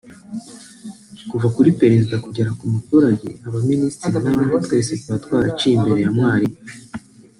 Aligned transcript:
kuva 1.29 1.47
kuri 1.55 1.69
Perezida 1.81 2.15
kugera 2.25 2.49
ku 2.57 2.65
muturage 2.73 3.27
abaminisitir 3.47 4.09
n’abandi 4.13 4.55
twese 4.65 4.91
tuba 5.01 5.17
twaraciye 5.23 5.73
imbere 5.77 5.99
ya 6.03 6.11
mwalimu 6.17 6.57